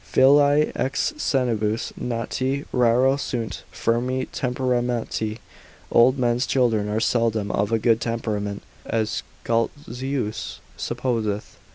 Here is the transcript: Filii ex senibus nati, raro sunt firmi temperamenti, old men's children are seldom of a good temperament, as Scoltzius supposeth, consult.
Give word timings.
Filii 0.03 0.71
ex 0.75 1.13
senibus 1.17 1.93
nati, 1.95 2.65
raro 2.73 3.17
sunt 3.17 3.61
firmi 3.71 4.25
temperamenti, 4.29 5.37
old 5.91 6.17
men's 6.17 6.47
children 6.47 6.89
are 6.89 6.99
seldom 6.99 7.51
of 7.51 7.71
a 7.71 7.77
good 7.77 8.01
temperament, 8.01 8.63
as 8.83 9.21
Scoltzius 9.45 10.57
supposeth, 10.75 11.59
consult. 11.59 11.61